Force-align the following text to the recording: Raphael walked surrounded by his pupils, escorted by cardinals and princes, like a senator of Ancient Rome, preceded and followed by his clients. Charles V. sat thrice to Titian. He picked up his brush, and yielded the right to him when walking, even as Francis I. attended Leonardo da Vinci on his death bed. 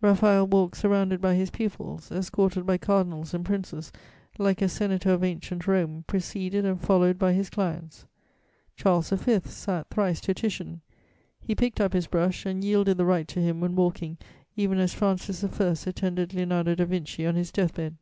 Raphael 0.00 0.46
walked 0.46 0.76
surrounded 0.76 1.20
by 1.20 1.34
his 1.34 1.50
pupils, 1.50 2.12
escorted 2.12 2.64
by 2.64 2.78
cardinals 2.78 3.34
and 3.34 3.44
princes, 3.44 3.90
like 4.38 4.62
a 4.62 4.68
senator 4.68 5.10
of 5.10 5.24
Ancient 5.24 5.66
Rome, 5.66 6.04
preceded 6.06 6.64
and 6.64 6.80
followed 6.80 7.18
by 7.18 7.32
his 7.32 7.50
clients. 7.50 8.06
Charles 8.76 9.10
V. 9.10 9.40
sat 9.44 9.90
thrice 9.90 10.20
to 10.20 10.34
Titian. 10.34 10.82
He 11.40 11.56
picked 11.56 11.80
up 11.80 11.94
his 11.94 12.06
brush, 12.06 12.46
and 12.46 12.62
yielded 12.62 12.96
the 12.96 13.04
right 13.04 13.26
to 13.26 13.40
him 13.40 13.58
when 13.60 13.74
walking, 13.74 14.18
even 14.54 14.78
as 14.78 14.94
Francis 14.94 15.42
I. 15.42 15.90
attended 15.90 16.32
Leonardo 16.32 16.76
da 16.76 16.84
Vinci 16.84 17.26
on 17.26 17.34
his 17.34 17.50
death 17.50 17.74
bed. 17.74 17.96